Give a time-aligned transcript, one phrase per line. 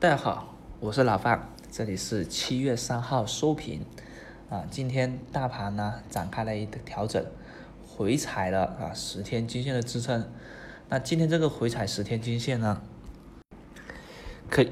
[0.00, 3.84] 大家好，我是老范，这里是七月三号收评
[4.48, 4.64] 啊。
[4.70, 7.22] 今天大盘呢展开了一个调整，
[7.86, 10.26] 回踩了啊十天均线的支撑。
[10.88, 12.80] 那今天这个回踩十天均线呢，
[14.48, 14.64] 可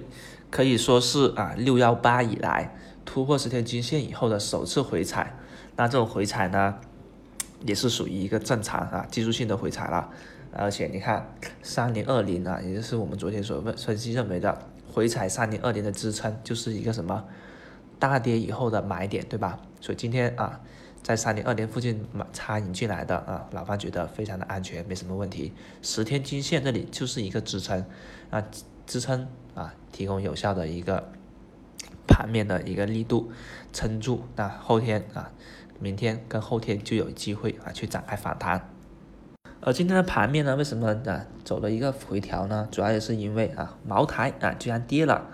[0.50, 2.74] 可以说是啊六幺八以来
[3.04, 5.36] 突破十天均线以后的首次回踩。
[5.76, 6.76] 那这种回踩呢，
[7.66, 10.08] 也是属于一个正常啊技术性的回踩了。
[10.54, 11.30] 而且你看
[11.62, 14.58] 三零二零啊，也就是我们昨天所分分析认为的。
[14.92, 17.24] 回踩三零二零的支撑就是一个什么
[17.98, 19.58] 大跌以后的买点，对吧？
[19.80, 20.60] 所以今天啊，
[21.02, 25.52] 在三零二零附近买插引进来的啊，老范觉得非常的安全，没什么问题。
[25.82, 27.84] 十天均线这里就是一个支撑
[28.30, 28.42] 啊，
[28.86, 31.12] 支撑啊，提供有效的一个
[32.06, 33.30] 盘面的一个力度
[33.72, 34.24] 撑住。
[34.36, 35.30] 那后天啊，
[35.78, 38.70] 明天跟后天就有机会啊去展开反弹。
[39.60, 42.68] 而今天的盘面呢，为什么啊走了一个回调呢？
[42.70, 45.26] 主要也是因为啊茅台啊居然跌了，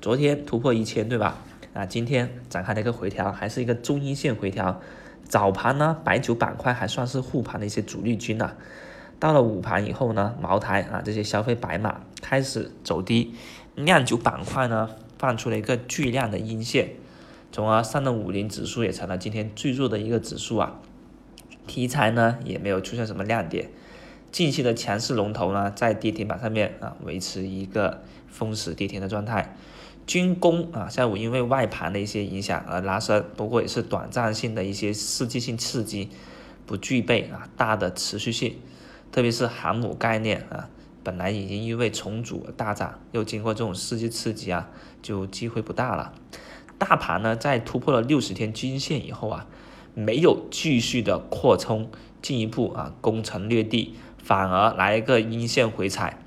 [0.00, 1.36] 昨天突破一千对吧？
[1.74, 4.80] 啊今天展开了一个回调，还是一个中阴线回调。
[5.24, 8.52] 早盘呢白酒板块还算是护盘的一些主力军呐，
[9.18, 13.34] 到了午盘以后呢，茅台啊这些消费白马开始走低，
[13.74, 16.90] 酿酒板块呢放出了一个巨量的阴线，
[17.50, 20.78] 从而上证五零指数也成了今天最弱的一个指数啊。
[21.72, 23.70] 题材呢也没有出现什么亮点，
[24.30, 29.56] 近期的强势龙头呢在跌停板上面啊维持一个封死跌停的状态，
[30.06, 36.10] 军工啊下午因为外盘的一些影响而拉升，不过也是短暂性的一些刺激性刺激，
[36.66, 38.58] 不具备啊大的持续性，
[39.10, 40.68] 特别是航母概念啊
[41.02, 44.68] 本来已经因为重组大涨，又经过这种刺激刺激啊
[45.00, 46.12] 就机会不大了，
[46.76, 49.46] 大盘呢在突破了六十天均线以后啊。
[49.94, 51.90] 没有继续的扩充，
[52.20, 56.18] 进一步啊攻城略地，反而来一个阴线回踩，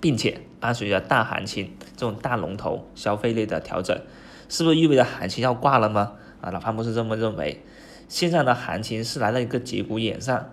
[0.00, 4.00] 并且伴随着大行情这种大龙头消费类的调整，
[4.48, 6.12] 是不是意味着行情要挂了吗？
[6.40, 7.62] 啊，老潘不是这么认为，
[8.08, 10.50] 现在的行情是来了一个节骨眼上，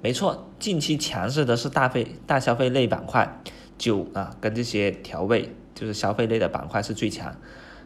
[0.00, 3.40] 没错，近期强势的是大费大消费类板块，
[3.76, 7.36] 酒啊跟这些调味就是消费类的板块是最强。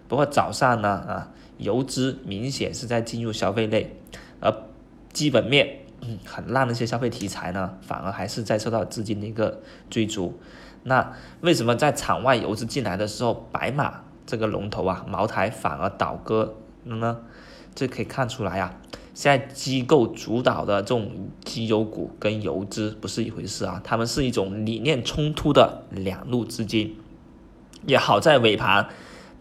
[0.09, 3.97] 不过早上呢，啊，游资明显是在进入消费类，
[4.41, 4.53] 而
[5.13, 5.81] 基本面
[6.25, 10.39] 很烂的一些消费题材呢，反而还是在受到资金的一个追逐。
[10.85, 17.21] 那为什么在场外游资进来的时候，白马这个龙头啊，茅台反而倒戈了呢？
[17.75, 18.79] 这可以看出来啊，
[19.15, 26.97] 现在机构主导的这种机油股跟游资不是一回事啊，他们是一种理念冲突的两路资金。
[27.87, 28.89] 也好在尾盘。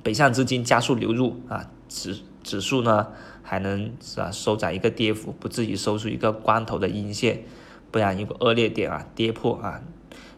[0.03, 3.07] 北向资金加速流入啊，指指数呢
[3.43, 7.43] 还能是吧收窄一个跌幅，不至于收出一个光头的阴线，
[7.91, 9.81] 不然一个恶劣点啊跌破啊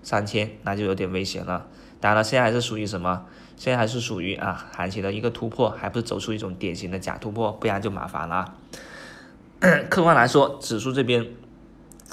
[0.01, 1.67] 三千，那就有点危险了。
[1.99, 3.25] 当然了，现在还是属于什么？
[3.55, 8.55] 现在还是属于啊行情的一个突破，还不是走出一种典型的假突破，不然就麻烦了。
[9.89, 11.27] 客观来说，指数这边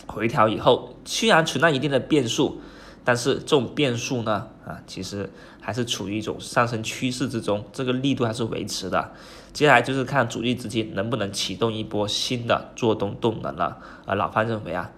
[0.07, 2.61] 回调以后，虽然存在一定的变数。
[3.05, 5.31] 但是这种变数呢，啊，其实
[5.61, 9.13] 还是处于一种上升趋势之中，这个力度还是维持的。
[9.53, 13.79] 接下来就是看主力资金能不能启动一波新的做动动能了。
[14.07, 14.91] 而老范认为啊，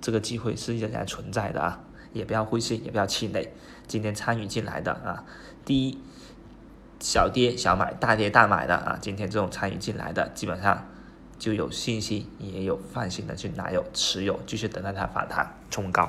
[0.00, 1.80] 这个机会是仍然存在的啊，
[2.12, 3.52] 也不要灰心，也不要气馁。
[3.88, 5.24] 今天参与进来的啊，
[5.64, 5.98] 第一
[7.00, 10.86] 小跌小买，大跌大买的啊，今天这种参与进来的，基本上
[11.38, 16.08] 就有信心，也有放心的去拿有持有，继续等待它反弹冲高。